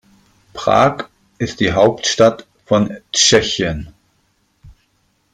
[0.53, 3.93] Prag ist die Hauptstadt von Tschechien.